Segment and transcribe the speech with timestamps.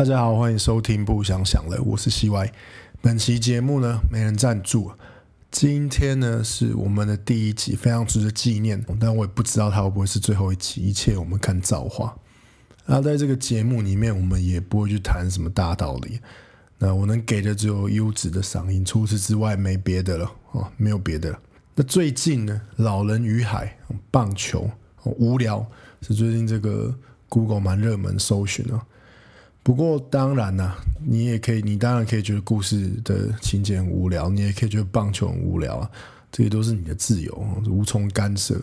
[0.00, 2.50] 大家好，欢迎收听不想想了，我是西 Y。
[3.02, 4.92] 本期节目呢，没人赞助。
[5.50, 8.82] 今天呢，是我们的第一集，非常值得纪念。
[8.98, 12.16] 但我也不知道它会不会是最后一集，一切我们看造化。
[12.86, 16.18] 那在这个节目里面，我们也不会去谈什么大道理。
[16.78, 21.38] 那我能给的只有优质的嗓音，除此之外没别的了哦，没有别的了。
[21.74, 23.76] 那最近呢，《老人与海》
[24.10, 24.70] 棒球
[25.04, 25.66] 无聊
[26.00, 26.94] 是最近这个
[27.28, 28.82] Google 蛮热门搜寻啊。
[29.62, 35.90] 不过当然啦，你也可以，你当然可以觉得故事的情节很无聊，你也可以觉得棒球很无聊啊，
[36.32, 38.60] 这些都是你的自由，无从干涉。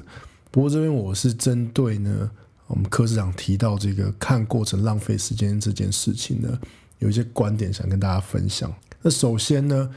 [0.49, 2.29] 不过这边我是针对呢，
[2.65, 6.59] 我们柯市长提到这个看过程浪费时间这件事情呢，
[6.97, 8.73] 有一些观点想跟大家分享。
[9.03, 9.89] 那首先呢，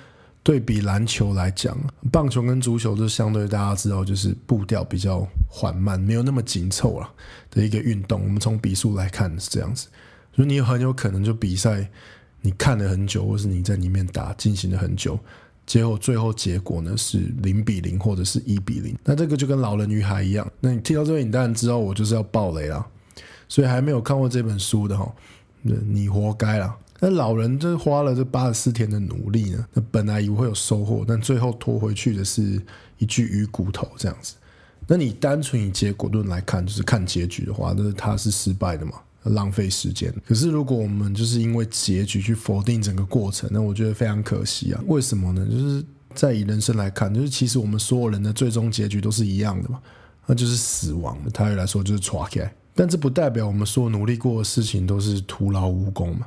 [0.42, 1.76] 对比篮球来讲，
[2.12, 7.10] 棒球跟足球就相对大家知道，就是步调比较缓慢，没有那么紧凑了
[7.50, 8.22] 的一个运动。
[8.22, 9.88] 我们从比数来看是这样子。
[10.40, 11.86] 就你很有可能就比赛，
[12.40, 15.18] 你看了很久，或是你在里面打进行了很久，
[15.66, 18.96] 结果最后结果呢是零比零或者是一比零。
[19.04, 20.50] 那这个就跟老人女孩一样。
[20.58, 22.86] 那你听到这边，你当然知道我就是要爆雷啦。
[23.50, 25.14] 所以还没有看过这本书的哈，
[25.60, 26.74] 你活该啦。
[27.00, 32.58] 那老人这花了这八十四天的努力呢，那本来以为会有收获，但最后拖回去的是
[32.96, 34.36] 一具鱼骨头这样子。
[34.86, 38.92] 那你单纯以结果论来看，就是看结局的话，那他是失败的嘛？
[39.24, 40.14] 浪费时间。
[40.26, 44.82] 可是如果我们就是因为结局去否定整个过程，那我觉得非常可惜啊。
[44.86, 45.46] 为什么呢？
[45.46, 49.78] 就是在以人生来看，就是其实我们所有人的最终结局都是一样的嘛，
[50.26, 51.18] 那就是死亡。
[51.34, 56.26] 他来说就是抓起来，但这不代表我们所有努力过的事情都是徒劳无功嘛，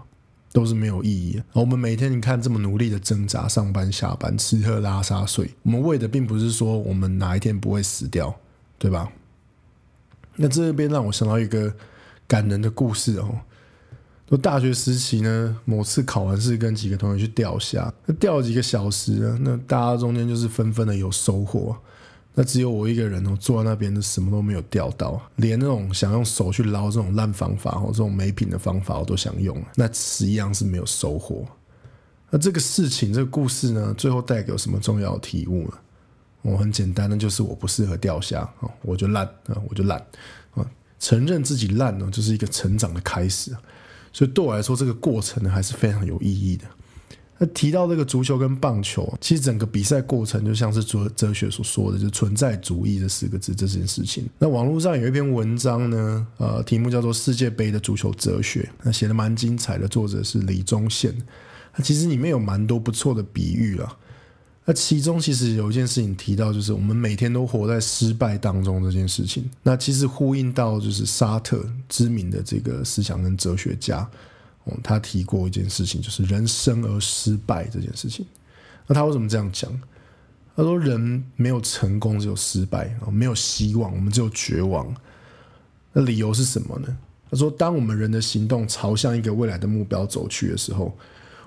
[0.52, 1.42] 都是没有意义。
[1.54, 8.34] 我们每天你看这么努力的挣扎，上班下班，吃喝拉撒睡，我们为的并不是说我们哪一天不会死掉，
[8.78, 9.12] 对吧？
[10.36, 11.74] 那这边让我想到一个。
[12.28, 13.40] 感人的故事哦，
[14.30, 21.76] 说大学时期呢，某次考完试跟几个同学去钓虾，那钓了几个小时呢，那大家中间就是纷纷的有收获，
[22.34, 31.46] 那只有我一个人哦，坐在那边就什么都没有钓到，连那种想用手去捞这种烂方法哦，这种没品的方法我都想用，那实际上是没有收获。
[32.32, 35.74] 那这个事情，这个故事呢，最后带给我什么重要的体悟呢？
[36.42, 40.00] 我很简单的，就是我不适合钓虾啊，我就烂啊，我就烂
[40.56, 40.66] 啊。
[41.04, 43.52] 承认自己烂呢，就是一个成长的开始，
[44.14, 46.64] 所以对我来说，这个过程呢还是非常有意义的。
[47.38, 54.30] 那提到这个足球跟棒球，其实整个比赛过程就像是哲哲学所说的，就存在主义这四个字这件事情。
[54.40, 61.14] 那网络上有一篇文章呢，呃，题目叫做《世界杯的足球哲学》，那写的蛮精彩的，作者是李宗宪。
[61.76, 63.98] 那其实里面有蛮多不错的比喻啊。
[64.66, 69.50] 那其中其实有一件事情提到，就是我们每天都活在失败当中这件事情。
[69.62, 74.10] 那其实呼应到就是沙特知名的这个思想跟哲学家，
[74.64, 78.26] 哦，他提过一件事情，就是人生而失败这件事情。
[78.88, 79.70] 那他为什么这样讲？
[80.56, 84.96] 他说人没有成功，只有失败啊，没有希望，我们只有绝望。
[85.92, 86.88] 那理由是什么呢？
[87.30, 90.98] 他说，当我们人的行动朝向一个未来的目标走去的时候，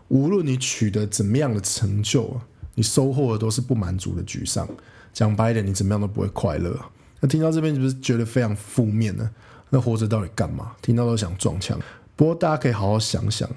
[0.08, 2.38] 无论你取得怎么样的成就。
[2.76, 4.68] 你收获的都是不满足的沮丧，
[5.12, 6.78] 讲白一点，你怎么样都不会快乐。
[7.18, 9.28] 那听到这边是不是觉得非常负面呢？
[9.70, 10.76] 那活着到底干嘛？
[10.80, 11.76] 听到都想撞墙。
[12.14, 13.50] 不过大家可以好好想想，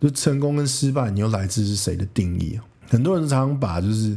[0.00, 2.58] 就成功跟失败，你又来自是谁的定义？
[2.88, 4.16] 很多人常常把就是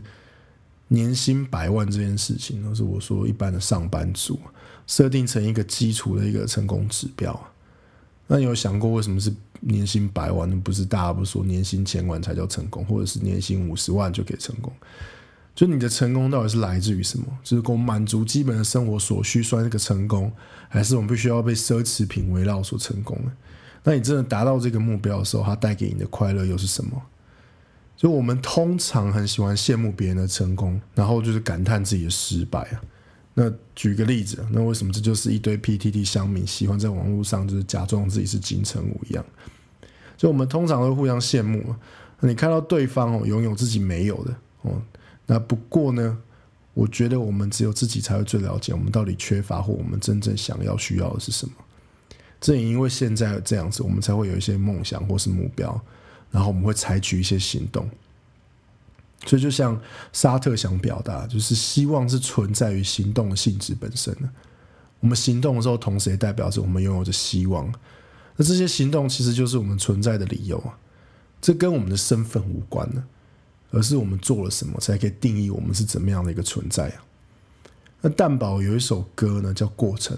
[0.87, 4.39] 年薪百万这件事情，都是我说一般的上班族，
[4.87, 7.48] 设定成一个基础的一个成功指标。
[8.29, 9.33] 那你有想过为什么是？
[9.61, 14.71] 年薪百万，那不是大家不说年薪千万才叫成功，或者是年薪五十万就可以成功？
[15.53, 17.25] 就你的成功到底是来自于什么？
[17.43, 20.31] 就是够满足基本的生活所需算是个成功，
[20.69, 23.33] 还是我们必须要被奢侈品围绕所成功呢？
[23.83, 27.01] 那你真的达到这个目标的时候，它带给你的快乐又是什么？
[27.97, 32.79] 就我们通常很喜欢羡慕别人的成功，然后就是感叹自己的失败啊。
[33.33, 39.23] 那举个例子，那为什么这就是一堆 PTT 乡民喜欢在网络上就是假装自己是金城武一样？
[40.17, 41.79] 就我们通常会互相羡慕啊。
[42.21, 44.81] 你看到对方哦拥有自己没有的哦，
[45.25, 46.17] 那不过呢，
[46.73, 51.53] 我觉得我们只有自己才会最了解我们到底缺乏或我们真正想要需要的是什么。
[52.41, 55.79] 正因为现在这样子，我们才会有一些梦想或是目标，
[56.29, 57.89] 然后我们会采取一些行动。
[59.25, 59.79] 所以，就像
[60.13, 64.29] 沙特想表达，就是希望是存在于行动的性质本身的。
[65.01, 67.71] 我们行动的时候，同时也代表着我们拥有着希望。
[68.37, 70.77] 那这些行动其实就是我们存在的理由啊。
[71.41, 73.03] 这跟我们的身份无关呢，
[73.71, 77.03] 而是我们做了什么才可以定义我们是怎么样的一个存在啊。
[78.01, 80.17] 那蛋宝有一首歌呢，叫《过程》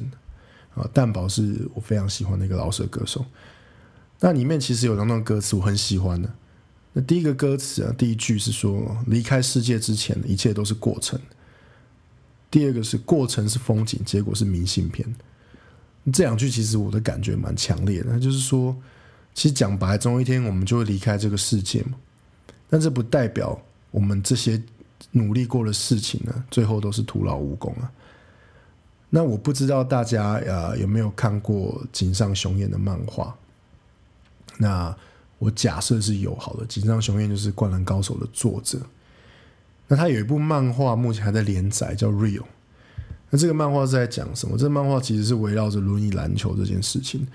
[0.80, 0.88] 啊。
[0.94, 3.26] 蛋宝是我非常喜欢的一个老舍歌手。
[4.20, 6.32] 那里面其实有两段歌词我很喜欢的。
[6.94, 11.20] 那第一个歌词啊，第一句是说离开世界之前，一切都是过程。
[12.50, 15.08] 第二个是过程是风景，结果是明信片。
[16.12, 18.76] 这两句其实我的感觉蛮强烈的，就是说，
[19.34, 21.94] 其实讲白，总有一天我们就会离开这个世界嘛。
[22.70, 23.58] 但这不代表
[23.92, 24.62] 我们这些
[25.12, 27.90] 努力过的事情呢，最后都是徒劳无功啊。
[29.10, 33.34] 那我不知道大家呃有没有看过井上雄彦的漫画？
[34.58, 34.96] 那
[35.42, 36.66] 我假设是有好的。
[36.68, 38.80] 井上雄彦就是《灌篮高手》的作者。
[39.88, 42.42] 那他有一部漫画，目前还在连载，叫《Real》。
[43.32, 44.56] 那这个漫画是在讲什么？
[44.56, 47.26] 这个漫画其实是围绕着轮椅篮球这件事情。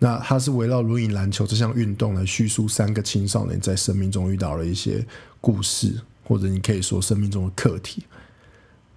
[0.00, 5.06] 那它是围绕轮椅篮球这项运动来叙述三个青少年在生命中遇到了一些
[5.40, 8.02] 故事，或者你可以说生命中的课题。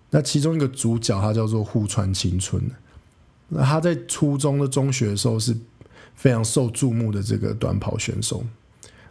[0.10, 2.60] 那其中一个主角他叫做户川青春。
[3.50, 5.56] 那他在初中的中学的时候是
[6.18, 8.44] 非常受注目的这个短跑选手，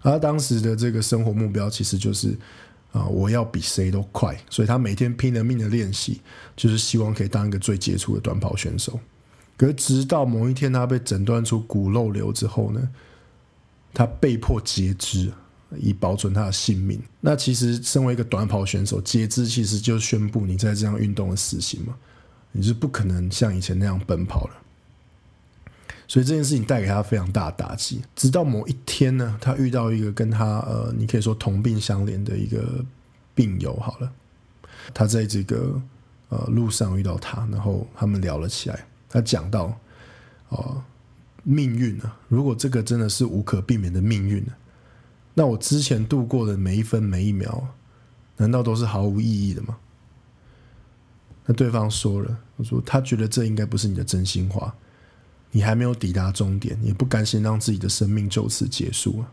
[0.03, 2.37] 而他当时的这个生活目标其实就是。
[2.93, 3.05] 啊！
[3.09, 6.23] 我要比谁都快，所以他每天拼了命的练习，
[6.57, 8.99] 就是希望可以当一个最杰出的短跑选手。
[9.59, 12.89] 可是直到某一天，他被诊断出骨肉瘤之后呢，
[13.93, 15.31] 他被迫截肢，
[15.77, 16.99] 以保存他的性命。
[17.21, 21.95] 那其实身为一个短跑选手，截肢其实就是宣布你在这样运动的死刑嘛，
[22.51, 24.55] 你是不可能像以前那样奔跑了。
[26.09, 28.01] 所以这件事情带给他非常大的打击。
[28.15, 32.85] 直到某一天呢，他遇到一个跟他呃，你可以说同病相怜的一个
[33.35, 33.75] 病友。
[33.77, 34.13] 好了，
[34.95, 35.81] 他在这个
[36.29, 38.87] 呃路上遇到他，然后他们聊了起来。
[39.09, 39.77] 他讲到
[40.51, 40.83] 哦，
[41.43, 44.53] 命运啊，如果这个真的是无可避免的命运呢，
[45.35, 47.69] 那我之前度过的每一分每一秒，
[48.37, 49.77] 难道都是毫无意义的吗？
[51.47, 54.75] 那对方说了，我说他觉得这应该不是你的真心话。
[55.57, 59.33] 你还没有抵达终点，也不甘心让自己的生命就此结束啊！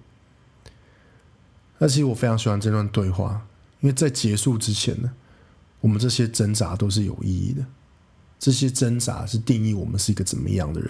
[1.79, 3.45] 那其实我非常喜欢这段对话，
[3.81, 5.11] 因为在结束之前呢，
[5.81, 7.65] 我们这些挣扎都是有意义的。
[8.39, 10.89] 这些挣扎是定义我们是一个怎么样的人。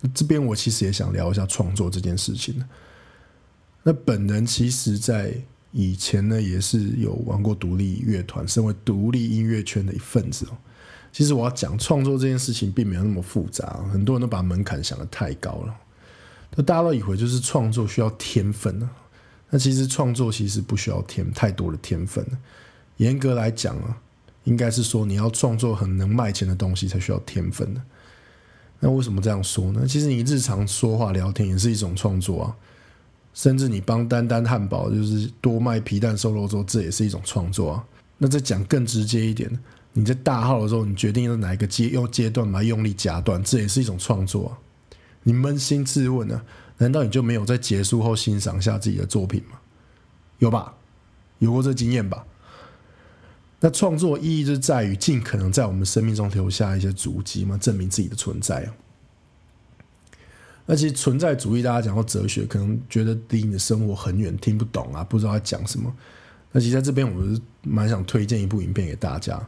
[0.00, 2.68] 那这边我其实也想聊一下创作这件事情呢。
[3.82, 5.34] 那本人其实，在
[5.72, 10.56] 以前呢，也是有玩过独立乐团，身为独立音乐圈的一份子哦。
[11.12, 15.74] 其实我要讲创作这件事情并没有那么复杂，很多人都把门槛想的太高了。
[16.54, 18.88] 那大家都以为就是创作需要天分呢，
[19.50, 22.24] 那其实创作其实不需要天太多的天分。
[22.96, 23.96] 严格来讲啊，
[24.44, 27.80] 应该是说你要创作很能卖钱的东西才需要天分的。
[28.78, 29.84] 那为什么这样说呢？
[29.86, 32.56] 其实你日常说话聊天也是一种创作啊，
[33.34, 37.84] 甚至你帮丹丹汉堡就是多卖皮蛋瘦肉粥，这也是一种创作啊。
[38.18, 39.50] 那再讲更直接一点。
[39.92, 44.56] 你在大号的时候，你决定用哪一个阶用阶段把它用力夹断，这也是一种创作。
[45.22, 46.40] 你扪心自问呢？
[46.78, 49.58] 难道你就没有在结束后欣赏一下自己的作品吗？
[50.38, 50.74] 有吧？
[51.38, 52.24] 有过这经验吧？
[53.60, 58.72] 那创作意义就在于尽可能在我们生命中留下一些足迹嘛，证明自己的存在啊。
[60.64, 65.94] 那其实存在主义，大家讲到哲学，可能觉得离你的生活很远，听不懂啊，不知道在讲什么。
[66.52, 69.38] 那其实在这边，我是蛮想推荐一部影片给大家。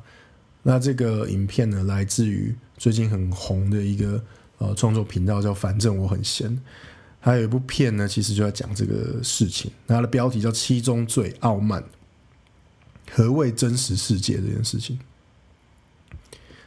[0.62, 4.22] 那这个影片呢，来自于最近很红的一个
[4.58, 6.60] 呃创作频道，叫“反正我很闲”。
[7.18, 9.70] 还有一部片呢，其实就在讲这个事情。
[9.86, 11.82] 它的标题叫《七宗罪：傲慢》，
[13.10, 14.98] 何谓真实世界这件事情。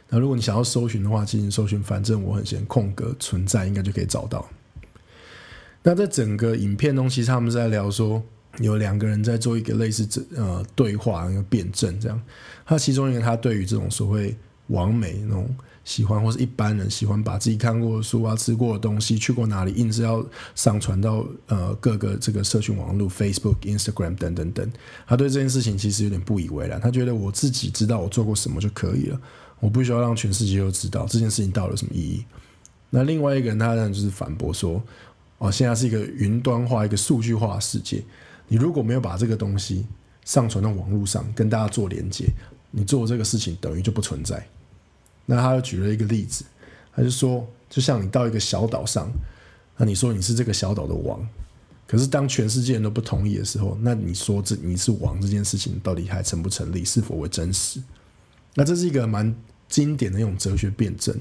[0.08, 4.48] 那如果你想要搜寻的话，进行搜寻“反正我很闲”空格存在，应该就可以找到。
[5.82, 8.22] 那在整个影片中，其实他们是在聊说。
[8.58, 12.20] 有两个人在做一个类似这呃对话，一个辩证这样。
[12.64, 14.34] 他其中一个他对于这种所谓
[14.68, 15.48] 完美那种
[15.84, 20.24] 喜欢，或是一般人喜欢把自己看过的书啊、吃过的东西、去过哪里，硬是要
[20.56, 24.72] 上传到呃各个这个社群网络，Facebook、Instagram 等等等。
[25.06, 29.20] 他对这件事情其实有点不以为然，他觉得我自己知道我做过什么就可以了，
[29.60, 32.24] 我不需要让全世界都知道这件事情到底有什么意义。
[32.90, 34.82] 那另外一个人他呢就是反驳说，
[35.38, 38.02] 哦，现在是一个云端化、一个数据化的世界。
[38.48, 39.84] 你如果没有把这个东西
[40.24, 42.26] 上传到网络上，跟大家做连接，
[42.70, 44.46] 你做这个事情等于就不存在。
[45.24, 46.44] 那他又举了一个例子，
[46.94, 49.10] 他就说，就像你到一个小岛上，
[49.76, 51.26] 那你说你是这个小岛的王，
[51.86, 57.82] 可是当全世界人都不同意的时候，那你说这你是王这件事情到底还成不成立，是否为真实？
[58.54, 59.34] 那这是一个蛮
[59.68, 61.14] 经典的一种哲学辩证。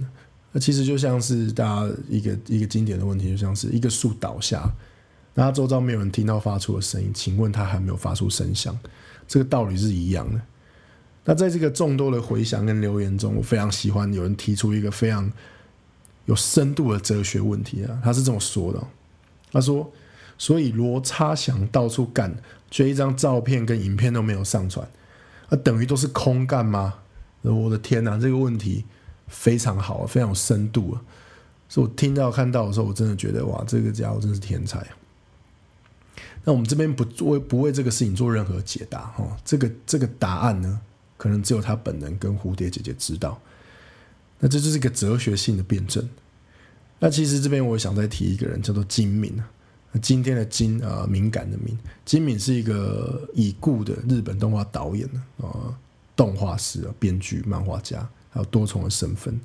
[0.51, 4.72] 那其实就像是大家一个一个经典的问题，就像是一个树倒下。
[5.36, 8.75] 那周遭没有人听到发出的声音，请问他还没有发出声响，
[9.27, 10.42] 这个道理是一样的。
[11.25, 15.32] 那在这个众多的回响跟留言中，我非常喜欢有人提出一个非常
[16.25, 18.00] 有深度的哲学问题啊。
[18.04, 18.82] 他是这么说的，
[19.51, 19.92] 他说
[20.38, 22.36] ：“所以罗差想到处干，
[22.72, 24.88] 却一张照片跟影片都没有上传，
[25.50, 26.94] 那等于都是空干吗？”
[27.42, 28.86] 我的天哪，这个问题
[29.27, 31.01] 非常好，非常有深度啊！
[31.68, 34.86] 所以我听到看到的时候，我真的觉得哇，这个家伙真是天才。
[36.46, 40.80] 那我们这边不做不为这个事情做任何解答哈，这个这个答案呢，
[41.18, 43.42] 可能只有他本人跟蝴蝶姐姐知道。
[44.40, 46.08] 那这就是一个哲学性的辩证。
[47.00, 49.50] 那其实这边我想再提一个人，叫做金敏啊。
[50.02, 55.75] 今天的金啊，敏感的敏，金敏是一个已故的日本动画导演啊。
[56.16, 59.38] 动画师啊，编剧、漫画家，还有多重的身份。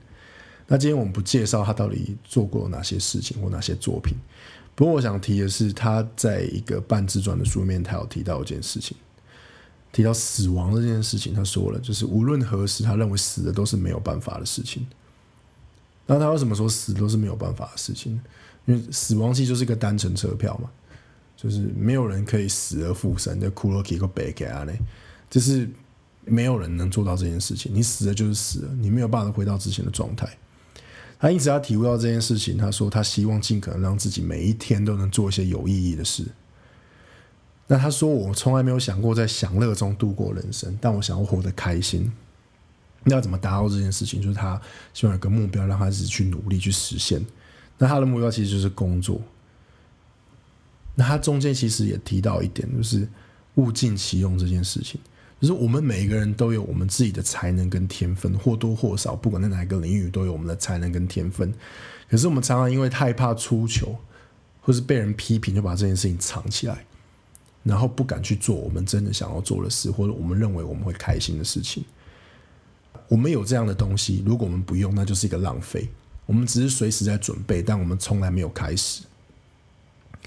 [0.69, 4.15] 那今天我们不介绍他到底做过哪些事情或哪些作品。
[4.81, 8.97] 不过我想提的是，他在一个半自传的书面，他有提到一件事情，
[9.93, 11.35] 提到死亡这件事情。
[11.35, 14.87] 他说了，就是无论何时，他认为死的都是没有办法的事情。
[16.07, 18.19] 那他为什么说死都是没有办法的事情？
[18.65, 20.71] 因为死亡期就是一个单程车票嘛，
[21.37, 23.39] 就是没有人可以死而复生。
[23.39, 24.81] 的骷髅皮个背给啊嘞，
[25.29, 25.69] 就是。
[26.27, 30.29] 没有人能做到这件事情，你死了就是死了，你没有办法回到之前的状态。
[31.21, 36.25] 他因此他体悟到这件事情，他说他希望尽可能让自己每一天都能做一些有意义的事。
[37.67, 42.11] 那他说我从来没有想过在享乐中度过人生，但我想要活得开心。
[43.05, 44.21] 那要怎么达到这件事情？
[44.21, 44.61] 就是他
[44.95, 47.25] 希望有个目标，让他自己去努力去实现。
[47.79, 49.21] 那他的目标其实就是工作。
[50.95, 53.09] 那他中间其实也提到一点，就是
[53.55, 55.01] 物尽其用这件事情。
[55.41, 61.53] 就是我们每一个人都有我们自己的才能跟天分，或多或少，不管在哪一个领域，都有我们的才能跟天分。
[62.11, 63.97] 可是我们常常因为害怕出糗，
[64.61, 66.85] 或是被人批评，就把这件事情藏起来，
[67.63, 71.83] 然后不敢去做我们真的想要做的事，或者我们认为我们会开心的事情。
[73.09, 75.89] 我们有这样的东西，如果我们不用，那就是一个浪费。
[76.27, 79.03] 我们只是随时在准备，但我们从来没有开始。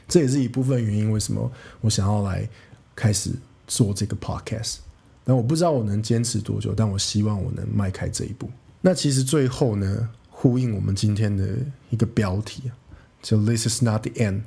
[0.08, 1.50] 这也是一部分原因，为什么
[1.82, 2.50] 我想要来
[2.96, 3.32] 开始
[3.68, 4.78] 做这个 podcast。
[5.24, 8.50] 但我不知道我能坚持多久，但我希望我能迈开这一步。
[8.82, 11.58] 那其实最后呢，呼应我们今天的
[11.90, 12.76] 一个标题啊，
[13.22, 14.42] 就 "This is not the end,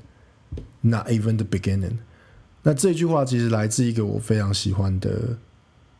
[0.83, 1.97] not even the beginning"。
[2.63, 5.39] 那这句话其实来自一个我非常喜欢的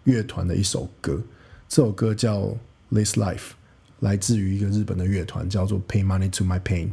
[0.05, 1.23] 乐团的一首歌，
[1.69, 2.41] 这首歌叫
[2.91, 3.37] 《This Life》，
[4.01, 6.91] 来自于一个日本的乐团，叫做 "Pay Money to My Pain"。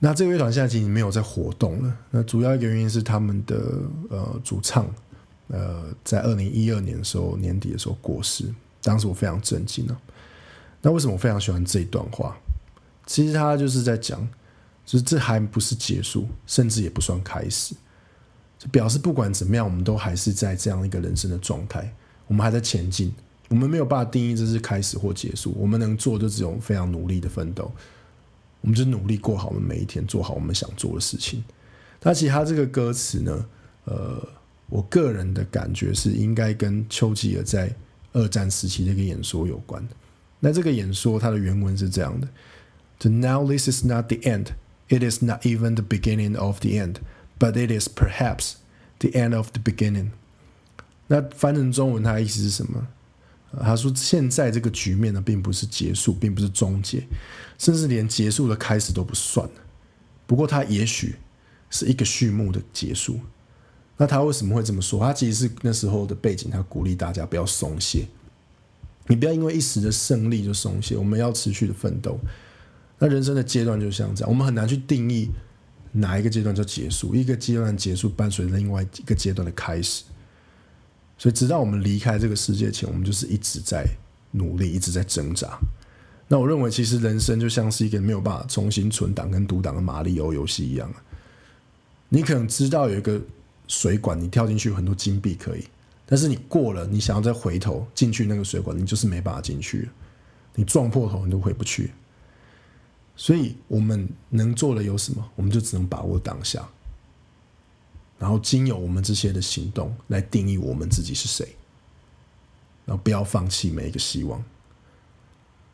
[0.00, 1.96] 那这个乐团现在其实没有在活动了。
[2.10, 3.56] 那主要一个原因是他们的
[4.10, 4.92] 呃主唱。
[5.48, 8.46] 呃，在二零一二年的时候，年底的时候过世，
[8.82, 10.00] 当时我非常震惊啊。
[10.80, 12.36] 那为什么我非常喜欢这一段话？
[13.06, 14.26] 其实他就是在讲，
[14.86, 17.74] 就是这还不是结束，甚至也不算开始，
[18.58, 21.94] 就表示不管怎么样，我们都还是在这样一个人生的状态，
[22.26, 23.14] 我们还在前进，
[23.50, 27.70] 我们没有办法定义这是开始或结束，我们能做就只有非常努力的奋斗，
[28.62, 31.44] 我们就努力过好我们每一天，做好我们想做的事情。
[32.02, 33.46] 那其实他这个歌词呢，
[33.84, 34.26] 呃。
[34.68, 37.74] 我个人的感觉是，应该跟丘吉尔在
[38.12, 39.86] 二战时期的一个演说有关。
[40.40, 42.28] 那这个演说它的原文是这样的
[43.00, 44.48] ：“To now this is not the end,
[44.88, 46.96] it is not even the beginning of the end,
[47.38, 48.54] but it is perhaps
[48.98, 50.10] the end of the beginning。”
[51.08, 52.86] 那翻成中文，它的意思是什么？
[53.62, 57.06] 他说：“现在这个局面呢，并不是结束，并不是终结，
[57.58, 59.48] 甚至连结束的开始都不算。
[60.26, 61.16] 不过，它也许
[61.70, 63.20] 是一个序幕的结束。”
[63.96, 64.98] 那他为什么会这么说？
[64.98, 68.08] 他其实是那时候的背景，他鼓励大家不要松懈，
[69.06, 72.18] 你不要因为一时的胜利就松懈，我们要持续的奋斗。
[72.98, 75.30] 那人生的阶段就像这样，我们很难去定义
[75.92, 80.02] 哪一个阶段就结束，一个阶段结束伴随着另外一个阶段的开始。
[81.16, 83.86] 所以，直到我们离开这个世界前，我们就是一直在
[84.32, 85.56] 努力，一直在挣扎。
[86.26, 90.92] 那我认为，其实人生就像是一个没有办法重新存档跟读档的马里奥游戏一样
[92.08, 93.22] 你可能知道有一个。
[93.66, 95.66] 水管，你跳进去很多金币可以，
[96.06, 99.88] 但是你过了，你想要再回头进去那个水管，你就是没办法进去，
[100.54, 101.92] 你撞破头你都回不去。
[103.16, 105.30] 所以我们能做的有什么？
[105.36, 106.68] 我们就只能把握当下，
[108.18, 111.54] 然后经由我们这些的行动来定义我们自己是谁，
[112.84, 114.42] 然后不要放弃每一个希望。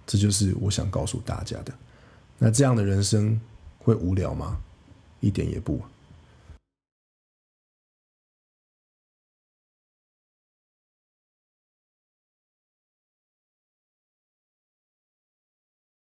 [0.07, 1.73] 这就是我想告诉大家的。
[2.39, 3.41] 那这样的人生
[3.79, 4.59] 会无聊吗？
[5.21, 5.81] 一点也不。